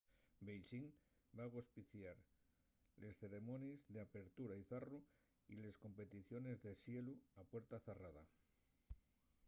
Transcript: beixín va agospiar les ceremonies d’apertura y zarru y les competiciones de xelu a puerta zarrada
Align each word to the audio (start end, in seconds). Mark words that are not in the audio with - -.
beixín 0.47 0.85
va 1.39 1.45
agospiar 1.51 2.13
les 3.03 3.19
ceremonies 3.25 3.83
d’apertura 3.97 4.57
y 4.61 4.65
zarru 4.71 4.99
y 5.55 5.57
les 5.65 5.77
competiciones 5.85 6.57
de 6.65 6.73
xelu 6.83 7.15
a 7.41 7.43
puerta 7.51 7.77
zarrada 7.85 8.23